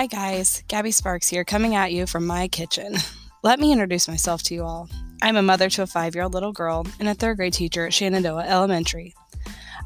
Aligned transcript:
Hi, 0.00 0.06
guys. 0.06 0.64
Gabby 0.66 0.92
Sparks 0.92 1.28
here, 1.28 1.44
coming 1.44 1.74
at 1.74 1.92
you 1.92 2.06
from 2.06 2.26
my 2.26 2.48
kitchen. 2.48 2.94
Let 3.42 3.60
me 3.60 3.70
introduce 3.70 4.08
myself 4.08 4.42
to 4.44 4.54
you 4.54 4.64
all. 4.64 4.88
I'm 5.20 5.36
a 5.36 5.42
mother 5.42 5.68
to 5.68 5.82
a 5.82 5.86
five 5.86 6.14
year 6.14 6.24
old 6.24 6.32
little 6.32 6.54
girl 6.54 6.86
and 6.98 7.06
a 7.06 7.12
third 7.12 7.36
grade 7.36 7.52
teacher 7.52 7.84
at 7.84 7.92
Shenandoah 7.92 8.46
Elementary. 8.46 9.14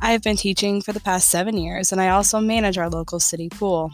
I 0.00 0.12
have 0.12 0.22
been 0.22 0.36
teaching 0.36 0.80
for 0.82 0.92
the 0.92 1.00
past 1.00 1.30
seven 1.30 1.56
years, 1.56 1.90
and 1.90 2.00
I 2.00 2.10
also 2.10 2.38
manage 2.38 2.78
our 2.78 2.88
local 2.88 3.18
city 3.18 3.48
pool. 3.48 3.90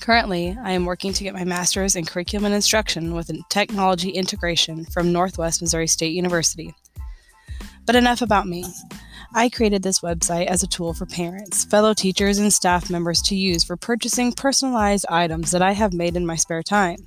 Currently, 0.00 0.56
I 0.62 0.70
am 0.70 0.84
working 0.84 1.12
to 1.14 1.24
get 1.24 1.34
my 1.34 1.42
master's 1.42 1.96
in 1.96 2.04
curriculum 2.04 2.44
and 2.44 2.54
instruction 2.54 3.12
with 3.12 3.32
technology 3.48 4.10
integration 4.10 4.84
from 4.84 5.10
Northwest 5.10 5.60
Missouri 5.60 5.88
State 5.88 6.12
University. 6.12 6.72
But 7.84 7.96
enough 7.96 8.22
about 8.22 8.46
me. 8.46 8.64
I 9.32 9.48
created 9.48 9.84
this 9.84 10.00
website 10.00 10.46
as 10.46 10.64
a 10.64 10.66
tool 10.66 10.92
for 10.92 11.06
parents, 11.06 11.64
fellow 11.64 11.94
teachers, 11.94 12.38
and 12.38 12.52
staff 12.52 12.90
members 12.90 13.22
to 13.22 13.36
use 13.36 13.62
for 13.62 13.76
purchasing 13.76 14.32
personalized 14.32 15.06
items 15.08 15.52
that 15.52 15.62
I 15.62 15.70
have 15.70 15.92
made 15.92 16.16
in 16.16 16.26
my 16.26 16.34
spare 16.34 16.64
time. 16.64 16.98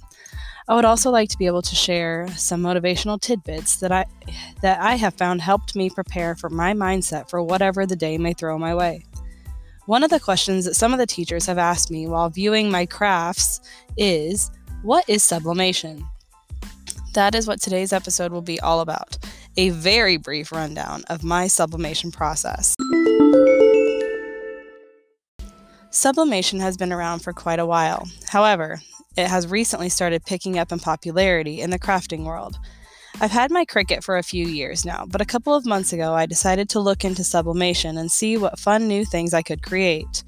I 0.70 0.76
would 0.76 0.86
also 0.86 1.12
like 1.12 1.27
to 1.30 1.38
be 1.38 1.48
able 1.48 1.62
to 1.62 1.76
share 1.76 2.30
some 2.30 2.63
motivational 2.63 3.20
tidbits 3.20 3.76
that 3.77 3.91
I 3.91 4.05
that 4.62 4.80
I 4.80 4.96
have 4.96 5.16
found 5.16 5.41
helped 5.41 5.76
me 5.76 5.90
prepare 5.90 6.36
for 6.36 6.49
my 6.49 6.73
mindset 6.73 7.30
for 7.30 7.44
whatever 7.44 7.86
the 7.86 7.98
day 7.98 8.18
may 8.18 8.32
throw 8.32 8.58
my 8.58 8.74
way. 8.74 9.04
One 9.85 10.04
of 10.04 10.10
the 10.10 10.20
questions 10.21 10.63
that 10.63 10.76
some 10.76 10.94
of 10.94 10.99
the 10.99 11.05
teachers 11.05 11.46
have 11.48 11.58
asked 11.58 11.91
me 11.91 12.08
while 12.08 12.30
viewing 12.30 12.71
my 12.71 12.85
crafts 12.85 13.60
is, 13.98 14.49
what 14.82 15.04
is 15.10 15.24
sublimation? 15.24 16.05
That 17.16 17.35
is 17.35 17.48
what 17.48 17.60
today's 17.60 17.91
episode 17.91 18.32
will 18.32 18.41
be 18.41 18.62
all 18.62 18.80
about 18.80 19.18
a 19.57 19.70
very 19.70 20.17
brief 20.17 20.52
rundown 20.52 21.03
of 21.09 21.23
my 21.23 21.48
sublimation 21.48 22.12
process. 22.12 22.76
Sublimation 25.91 26.59
has 26.59 26.76
been 26.76 26.91
around 26.91 27.20
for 27.20 27.34
quite 27.34 27.59
a 27.59 27.65
while. 27.65 28.07
However, 28.27 28.81
it 29.15 29.27
has 29.27 29.48
recently 29.48 29.90
started 29.90 30.26
picking 30.26 30.57
up 30.57 30.71
in 30.71 30.79
popularity 30.79 31.62
in 31.62 31.70
the 31.70 31.77
crafting 31.77 32.24
world. 32.24 32.57
I've 33.21 33.31
had 33.31 33.51
my 33.51 33.63
Cricut 33.63 34.04
for 34.04 34.18
a 34.18 34.24
few 34.24 34.48
years 34.48 34.85
now, 34.85 35.05
but 35.07 35.21
a 35.21 35.26
couple 35.26 35.54
of 35.54 35.68
months 35.68 35.93
ago 35.93 36.15
I 36.15 36.26
decided 36.26 36.68
to 36.70 36.79
look 36.79 37.05
into 37.05 37.24
sublimation 37.24 37.96
and 37.98 38.12
see 38.12 38.37
what 38.37 38.57
fun 38.57 38.87
new 38.87 39.05
things 39.05 39.35
I 39.35 39.43
could 39.43 39.62
create. 39.62 40.24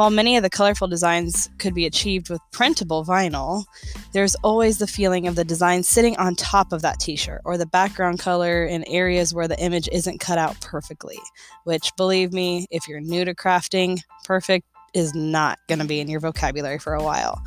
While 0.00 0.08
many 0.08 0.38
of 0.38 0.42
the 0.42 0.48
colorful 0.48 0.88
designs 0.88 1.50
could 1.58 1.74
be 1.74 1.84
achieved 1.84 2.30
with 2.30 2.40
printable 2.52 3.04
vinyl, 3.04 3.66
there's 4.14 4.34
always 4.36 4.78
the 4.78 4.86
feeling 4.86 5.26
of 5.26 5.34
the 5.34 5.44
design 5.44 5.82
sitting 5.82 6.16
on 6.16 6.36
top 6.36 6.72
of 6.72 6.80
that 6.80 7.00
t 7.00 7.16
shirt 7.16 7.42
or 7.44 7.58
the 7.58 7.66
background 7.66 8.18
color 8.18 8.64
in 8.64 8.82
areas 8.88 9.34
where 9.34 9.46
the 9.46 9.60
image 9.60 9.90
isn't 9.92 10.18
cut 10.18 10.38
out 10.38 10.58
perfectly. 10.62 11.18
Which, 11.64 11.92
believe 11.98 12.32
me, 12.32 12.66
if 12.70 12.88
you're 12.88 13.02
new 13.02 13.26
to 13.26 13.34
crafting, 13.34 14.00
perfect 14.24 14.66
is 14.94 15.14
not 15.14 15.58
going 15.68 15.80
to 15.80 15.84
be 15.84 16.00
in 16.00 16.08
your 16.08 16.20
vocabulary 16.20 16.78
for 16.78 16.94
a 16.94 17.04
while. 17.04 17.38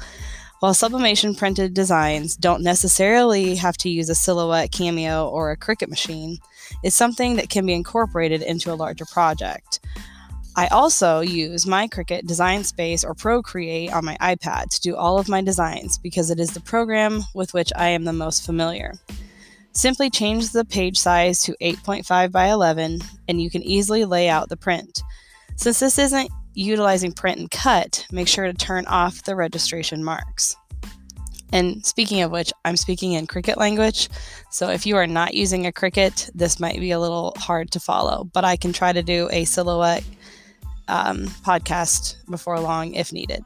While 0.59 0.75
sublimation 0.75 1.33
printed 1.33 1.73
designs 1.73 2.35
don't 2.35 2.61
necessarily 2.61 3.55
have 3.55 3.77
to 3.77 3.89
use 3.89 4.09
a 4.09 4.15
silhouette 4.15 4.71
cameo 4.71 5.27
or 5.27 5.49
a 5.49 5.57
Cricut 5.57 5.89
machine, 5.89 6.37
it's 6.83 6.95
something 6.95 7.35
that 7.37 7.49
can 7.49 7.65
be 7.65 7.73
incorporated 7.73 8.43
into 8.43 8.71
a 8.71 8.75
larger 8.75 9.05
project. 9.05 9.79
I 10.55 10.67
also 10.67 11.21
use 11.21 11.65
my 11.65 11.87
Cricut 11.87 12.27
Design 12.27 12.63
Space 12.63 13.03
or 13.03 13.15
Procreate 13.15 13.91
on 13.91 14.05
my 14.05 14.15
iPad 14.21 14.69
to 14.69 14.81
do 14.81 14.95
all 14.95 15.17
of 15.17 15.27
my 15.27 15.41
designs 15.41 15.97
because 15.97 16.29
it 16.29 16.39
is 16.39 16.51
the 16.51 16.59
program 16.59 17.23
with 17.33 17.55
which 17.55 17.71
I 17.75 17.87
am 17.89 18.03
the 18.03 18.13
most 18.13 18.45
familiar. 18.45 18.93
Simply 19.71 20.11
change 20.11 20.51
the 20.51 20.63
page 20.63 20.99
size 20.99 21.41
to 21.41 21.55
8.5 21.59 22.31
by 22.31 22.49
11 22.49 23.01
and 23.27 23.41
you 23.41 23.49
can 23.49 23.63
easily 23.63 24.05
lay 24.05 24.29
out 24.29 24.49
the 24.49 24.55
print. 24.55 25.01
Since 25.55 25.79
this 25.79 25.97
isn't 25.97 26.29
utilizing 26.53 27.13
print 27.13 27.39
and 27.39 27.49
cut, 27.49 28.05
make 28.11 28.27
sure 28.27 28.45
to 28.45 28.53
turn 28.53 28.85
off 28.85 29.23
the 29.23 29.35
registration 29.35 30.03
marks. 30.03 30.55
And 31.51 31.83
speaking 31.83 32.21
of 32.21 32.29
which, 32.29 32.53
I'm 32.63 32.77
speaking 32.77 33.13
in 33.13 33.25
Cricut 33.25 33.57
language. 33.57 34.09
So 34.51 34.69
if 34.69 34.85
you 34.85 34.97
are 34.97 35.07
not 35.07 35.33
using 35.33 35.65
a 35.65 35.71
Cricut, 35.71 36.29
this 36.35 36.59
might 36.59 36.79
be 36.79 36.91
a 36.91 36.99
little 36.99 37.33
hard 37.37 37.71
to 37.71 37.79
follow, 37.79 38.25
but 38.33 38.45
I 38.45 38.55
can 38.55 38.71
try 38.71 38.93
to 38.93 39.01
do 39.01 39.29
a 39.31 39.45
silhouette 39.45 40.03
um, 40.87 41.25
podcast 41.45 42.17
before 42.29 42.59
long 42.59 42.93
if 42.93 43.13
needed. 43.13 43.43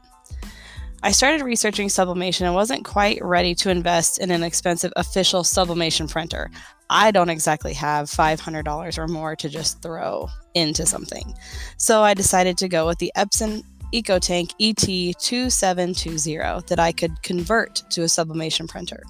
I 1.02 1.12
started 1.12 1.44
researching 1.44 1.88
sublimation 1.88 2.46
and 2.46 2.56
wasn't 2.56 2.84
quite 2.84 3.24
ready 3.24 3.54
to 3.56 3.70
invest 3.70 4.18
in 4.18 4.30
an 4.32 4.42
expensive 4.42 4.92
official 4.96 5.44
sublimation 5.44 6.08
printer. 6.08 6.50
I 6.90 7.12
don't 7.12 7.28
exactly 7.28 7.74
have 7.74 8.10
$500 8.10 8.98
or 8.98 9.06
more 9.06 9.36
to 9.36 9.48
just 9.48 9.80
throw 9.80 10.28
into 10.54 10.86
something. 10.86 11.34
So 11.76 12.02
I 12.02 12.14
decided 12.14 12.58
to 12.58 12.68
go 12.68 12.84
with 12.86 12.98
the 12.98 13.12
Epson 13.16 13.62
EcoTank 13.94 14.50
ET2720 14.60 16.66
that 16.66 16.80
I 16.80 16.92
could 16.92 17.22
convert 17.22 17.82
to 17.90 18.02
a 18.02 18.08
sublimation 18.08 18.66
printer. 18.66 19.04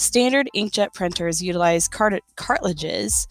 Standard 0.00 0.48
inkjet 0.56 0.94
printers 0.94 1.42
utilize 1.42 1.86
cart- 1.86 2.24
cartridges 2.34 3.28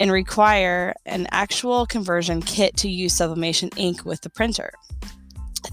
and 0.00 0.10
require 0.10 0.94
an 1.04 1.26
actual 1.32 1.84
conversion 1.84 2.40
kit 2.40 2.74
to 2.78 2.88
use 2.88 3.12
sublimation 3.12 3.68
ink 3.76 4.06
with 4.06 4.22
the 4.22 4.30
printer. 4.30 4.70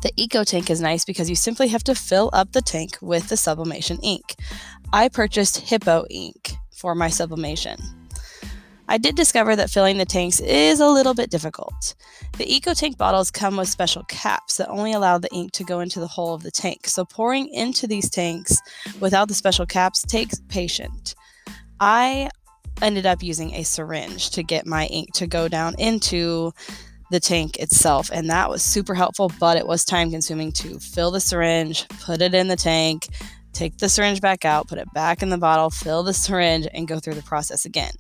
The 0.02 0.12
Eco 0.18 0.44
Tank 0.44 0.70
is 0.70 0.82
nice 0.82 1.06
because 1.06 1.30
you 1.30 1.38
simply 1.38 1.70
have 1.70 1.86
to 1.86 1.96
fill 1.96 2.30
up 2.34 2.52
the 2.52 2.62
tank 2.62 2.98
with 3.02 3.30
the 3.30 3.38
sublimation 3.38 3.98
ink. 4.04 4.36
I 4.92 5.08
purchased 5.08 5.68
Hiipoo 5.68 6.06
ink 6.10 6.52
for 6.70 6.96
my 6.96 7.08
sublimation. 7.08 7.80
I 8.88 8.98
did 8.98 9.16
discover 9.16 9.56
that 9.56 9.70
filling 9.70 9.98
the 9.98 10.06
tanks 10.06 10.40
is 10.40 10.80
a 10.80 10.88
little 10.88 11.14
bit 11.14 11.32
difficult. 11.32 11.96
The 12.38 12.46
EcoTank 12.46 12.98
bottles 12.98 13.32
come 13.32 13.58
with 13.58 13.68
special 13.68 14.04
caps 14.04 14.58
that 14.58 14.70
only 14.70 14.94
allow 14.94 15.18
the 15.18 15.34
ink 15.34 15.54
to 15.54 15.64
go 15.64 15.80
into 15.80 16.00
the 16.00 16.08
hole 16.08 16.34
of 16.34 16.44
the 16.44 16.52
tank, 16.52 16.88
so 16.88 17.04
pouring 17.04 17.48
into 17.50 17.88
these 17.88 18.10
tanks 18.10 18.58
without 19.00 19.28
the 19.28 19.34
special 19.34 19.66
caps 19.66 20.04
takes 20.04 20.40
patience. 20.50 21.16
I 21.80 22.30
ended 22.82 23.06
up 23.06 23.24
using 23.24 23.54
a 23.54 23.64
syringe 23.64 24.30
to 24.32 24.44
get 24.44 24.66
my 24.68 24.86
ink 24.88 25.14
to 25.14 25.28
go 25.28 25.48
down 25.48 25.76
into 25.80 26.52
the 27.12 27.20
tank 27.20 27.58
itself, 27.58 28.10
and 28.14 28.30
that 28.30 28.50
was 28.50 28.64
super 28.64 28.94
helpful, 28.94 29.32
but 29.40 29.58
it 29.58 29.68
was 29.68 29.86
time 29.86 30.12
consuming 30.12 30.52
to 30.52 30.80
fill 30.80 31.12
the 31.12 31.20
syringe, 31.20 31.88
put 32.02 32.22
it 32.22 32.34
in 32.34 32.48
the 32.48 32.56
tank, 32.56 33.08
take 33.56 33.78
the 33.78 33.90
syringe 33.90 34.22
back 34.22 34.46
out, 34.46 34.68
put 34.68 34.78
it 34.78 34.92
back 34.94 35.24
in 35.24 35.30
the 35.30 35.38
bottle, 35.38 35.70
fill 35.70 36.04
the 36.04 36.14
syringe, 36.14 36.68
and 36.74 36.88
go 36.88 37.00
through 37.00 37.16
the 37.16 37.24
process 37.24 37.66
again. 37.66 37.94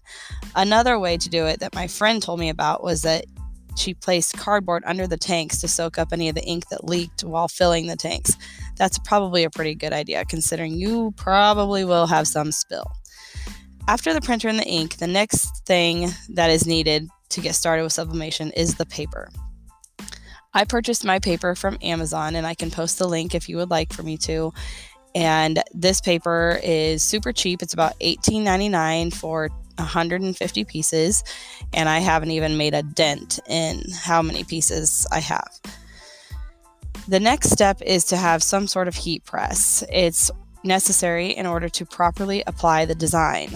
Another 0.55 0.99
way 0.99 1.17
to 1.17 1.29
do 1.29 1.45
it 1.45 1.59
that 1.61 1.73
my 1.73 1.87
friend 1.87 2.21
told 2.21 2.39
me 2.39 2.49
about 2.49 2.83
was 2.83 3.01
that 3.01 3.25
she 3.77 3.93
placed 3.93 4.37
cardboard 4.37 4.83
under 4.85 5.07
the 5.07 5.17
tanks 5.17 5.59
to 5.59 5.67
soak 5.67 5.97
up 5.97 6.09
any 6.11 6.29
of 6.29 6.35
the 6.35 6.43
ink 6.43 6.69
that 6.69 6.85
leaked 6.85 7.23
while 7.23 7.47
filling 7.47 7.87
the 7.87 7.95
tanks. 7.95 8.37
That's 8.77 8.97
probably 8.99 9.43
a 9.43 9.49
pretty 9.49 9.75
good 9.75 9.93
idea 9.93 10.23
considering 10.25 10.73
you 10.73 11.13
probably 11.17 11.83
will 11.83 12.07
have 12.07 12.27
some 12.27 12.51
spill. 12.51 12.89
After 13.87 14.13
the 14.13 14.21
printer 14.21 14.47
and 14.47 14.59
the 14.59 14.67
ink, 14.67 14.97
the 14.97 15.07
next 15.07 15.65
thing 15.65 16.09
that 16.29 16.49
is 16.49 16.65
needed 16.65 17.07
to 17.29 17.41
get 17.41 17.55
started 17.55 17.83
with 17.83 17.93
sublimation 17.93 18.51
is 18.51 18.75
the 18.75 18.85
paper. 18.85 19.29
I 20.53 20.63
purchased 20.63 21.03
my 21.03 21.19
paper 21.19 21.53
from 21.53 21.77
Amazon 21.81 22.35
and 22.35 22.47
I 22.47 22.53
can 22.53 22.71
post 22.71 22.97
the 22.97 23.09
link 23.09 23.35
if 23.35 23.49
you 23.49 23.57
would 23.57 23.69
like 23.69 23.91
for 23.91 24.03
me 24.03 24.17
to. 24.19 24.53
And 25.15 25.63
this 25.73 26.01
paper 26.01 26.59
is 26.61 27.01
super 27.01 27.31
cheap. 27.31 27.63
It's 27.63 27.73
about 27.73 27.97
$18.99 28.01 29.13
for 29.13 29.49
150 29.77 30.63
pieces. 30.65 31.23
And 31.73 31.89
I 31.89 31.99
haven't 31.99 32.31
even 32.31 32.57
made 32.57 32.73
a 32.73 32.83
dent 32.83 33.39
in 33.47 33.81
how 33.93 34.21
many 34.21 34.43
pieces 34.43 35.07
I 35.11 35.21
have. 35.21 35.59
The 37.07 37.19
next 37.19 37.51
step 37.51 37.81
is 37.81 38.03
to 38.05 38.17
have 38.17 38.43
some 38.43 38.67
sort 38.67 38.87
of 38.87 38.95
heat 38.95 39.23
press. 39.23 39.83
It's 39.91 40.31
necessary 40.63 41.27
in 41.27 41.45
order 41.45 41.69
to 41.69 41.85
properly 41.85 42.43
apply 42.45 42.85
the 42.85 42.95
design. 42.95 43.49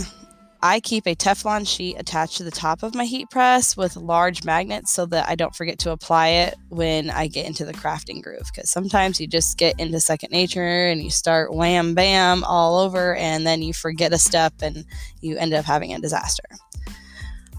I 0.62 0.82
keep 0.82 1.08
a 1.08 1.16
Teflon 1.16 1.66
sheet 1.66 1.96
attached 1.98 2.38
to 2.38 2.44
the 2.44 2.52
top 2.52 2.84
of 2.84 2.94
my 2.94 3.06
heat 3.06 3.30
press 3.30 3.78
with 3.78 3.96
large 3.96 4.44
magnets 4.44 4.92
so 4.92 5.06
that 5.06 5.30
I 5.30 5.36
don't 5.36 5.56
forget 5.56 5.80
to 5.80 5.92
apply 5.92 6.28
it 6.28 6.56
when 6.68 7.10
I 7.10 7.28
get 7.28 7.46
into 7.46 7.64
the 7.64 7.74
crafting 7.74 8.22
groove. 8.22 8.50
Because 8.54 8.70
sometimes 8.70 9.22
you 9.22 9.28
just 9.28 9.58
get 9.58 9.80
into 9.80 10.00
second 10.02 10.32
nature 10.32 10.88
and 10.88 11.02
you 11.02 11.10
start 11.10 11.54
wham 11.54 11.96
bam 11.96 12.44
all 12.44 12.78
over, 12.78 13.16
and 13.16 13.48
then 13.48 13.62
you 13.62 13.74
forget 13.74 14.12
a 14.12 14.18
step 14.18 14.54
and 14.62 14.84
you 15.22 15.38
end 15.38 15.54
up 15.54 15.64
having 15.64 15.94
a 15.94 16.00
disaster. 16.00 16.44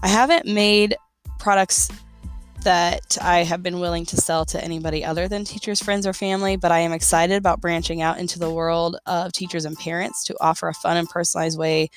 I 0.03 0.07
haven't 0.07 0.45
made 0.45 0.95
products 1.39 1.89
that 2.63 3.17
I 3.19 3.39
have 3.39 3.63
been 3.63 3.79
willing 3.79 4.05
to 4.05 4.17
sell 4.17 4.45
to 4.45 4.63
anybody 4.63 5.03
other 5.03 5.27
than 5.27 5.43
teachers, 5.43 5.81
friends, 5.81 6.05
or 6.05 6.13
family, 6.13 6.55
but 6.55 6.71
I 6.71 6.79
am 6.79 6.91
excited 6.91 7.35
about 7.35 7.61
branching 7.61 8.03
out 8.03 8.19
into 8.19 8.37
the 8.37 8.51
world 8.51 8.97
of 9.07 9.31
teachers 9.31 9.65
and 9.65 9.75
parents 9.75 10.23
to 10.25 10.35
offer 10.39 10.67
a 10.67 10.73
fun 10.75 10.97
and 10.97 11.09
personalized 11.09 11.57
way 11.57 11.89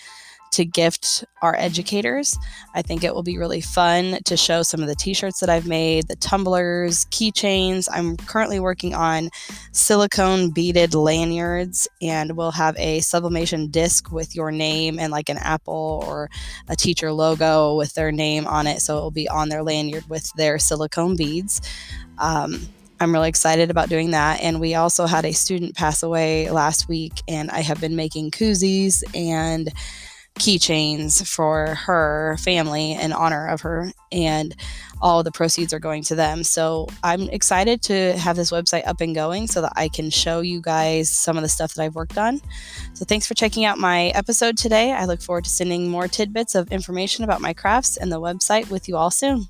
to 0.55 0.65
gift 0.65 1.25
our 1.43 1.55
educators. 1.57 2.37
I 2.75 2.83
think 2.83 3.05
it 3.05 3.15
will 3.15 3.23
be 3.23 3.39
really 3.39 3.61
fun 3.61 4.19
to 4.25 4.37
show 4.37 4.63
some 4.63 4.81
of 4.81 4.89
the 4.89 4.95
t 4.95 5.15
shirts 5.15 5.41
that 5.41 5.51
I've 5.51 5.67
made, 5.67 6.09
the 6.09 6.17
tumblers, 6.17 7.05
keychains. 7.07 7.89
I'm 7.93 8.17
currently 8.17 8.61
working 8.61 8.95
on 8.95 9.31
silicone 9.73 10.51
beaded 10.51 10.95
lanyards, 10.95 11.89
and 12.01 12.37
we'll 12.37 12.53
have 12.53 12.77
a 12.79 13.01
sublimation 13.01 13.69
disc 13.71 14.11
with 14.13 14.35
your 14.35 14.51
name 14.51 14.99
and 14.99 15.13
like 15.13 15.29
an 15.29 15.39
apple 15.39 16.05
or 16.07 16.31
a 16.69 16.77
teacher 16.77 17.13
logo 17.13 17.77
with 17.77 17.95
their 17.95 18.13
name 18.13 18.47
on 18.47 18.67
it. 18.67 18.81
So 18.81 18.99
it 18.99 19.01
will 19.01 19.11
be 19.11 19.29
on 19.29 19.49
their 19.49 19.63
lanyard 19.63 20.09
with 20.09 20.31
their 20.37 20.59
silicone 20.59 21.17
beads. 21.17 21.61
Um, 22.19 22.69
I'm 23.01 23.13
really 23.13 23.29
excited 23.29 23.71
about 23.71 23.89
doing 23.89 24.13
that. 24.13 24.41
And 24.41 24.61
we 24.61 24.75
also 24.75 25.07
had 25.07 25.25
a 25.25 25.33
student 25.33 25.75
pass 25.75 26.03
away 26.03 26.51
last 26.51 26.89
week, 26.89 27.23
and 27.29 27.51
I 27.51 27.61
have 27.61 27.81
been 27.81 27.97
making 27.97 28.31
koozies 28.31 29.03
and 29.15 29.71
keychains 30.39 31.27
for 31.27 31.75
her 31.75 32.37
family 32.41 32.93
in 32.93 33.13
honor 33.13 33.49
of 33.49 33.61
her, 33.61 33.93
and 34.11 34.55
all 35.01 35.23
the 35.23 35.33
proceeds 35.33 35.73
are 35.73 35.79
going 35.79 36.03
to 36.05 36.15
them. 36.15 36.43
So 36.43 36.89
I'm 37.03 37.29
excited 37.31 37.83
to 37.83 38.13
have 38.19 38.37
this 38.37 38.51
website 38.51 38.87
up 38.87 39.01
and 39.01 39.15
going 39.15 39.47
so 39.47 39.61
that 39.61 39.73
I 39.77 39.89
can 39.89 40.11
show 40.11 40.41
you 40.41 40.61
guys 40.61 41.11
some 41.11 41.37
of 41.37 41.43
the 41.43 41.49
stuff 41.49 41.75
that 41.75 41.83
I've 41.83 41.95
worked 41.95 42.19
on. 42.19 42.41
So 42.95 43.05
thanks 43.05 43.27
for 43.27 43.35
checking 43.35 43.65
out 43.65 43.79
my 43.79 44.07
episode 44.09 44.57
today. 44.57 44.93
I 44.93 45.05
look 45.05 45.21
forward 45.21 45.45
to 45.45 45.51
sending 45.51 45.89
more 45.89 46.09
tidbits 46.09 46.55
of 46.55 46.73
information 46.73 47.25
about 47.25 47.41
my 47.41 47.53
crafts 47.53 47.97
and 47.97 48.11
the 48.11 48.21
website 48.21 48.71
with 48.71 48.89
you 48.89 48.97
all 48.97 49.11
soon. 49.11 49.49